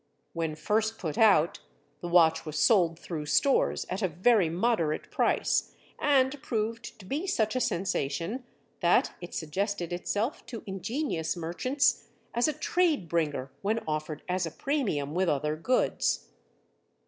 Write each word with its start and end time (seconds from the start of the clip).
When 0.33 0.55
first 0.55 0.97
put 0.97 1.15
out, 1.15 1.59
the 1.99 2.07
watch 2.07 2.43
was 2.43 2.57
sold 2.57 2.97
through 2.97 3.27
stores 3.27 3.85
at 3.87 4.01
a 4.01 4.07
very 4.07 4.49
moderate 4.49 5.11
price 5.11 5.75
and 5.99 6.41
proved 6.41 6.97
to 6.97 7.05
be 7.05 7.27
such 7.27 7.55
a 7.55 7.59
sensation 7.61 8.43
that 8.79 9.13
it 9.21 9.35
suggested 9.35 9.93
itself 9.93 10.43
to 10.47 10.63
ingenious 10.65 11.37
merchants 11.37 12.07
as 12.33 12.47
a 12.47 12.53
trade 12.53 13.07
bringer 13.09 13.51
when 13.61 13.77
offered 13.87 14.23
as 14.27 14.47
a 14.47 14.51
premium 14.51 15.13
with 15.13 15.29
other 15.29 15.55
goods. 15.55 16.29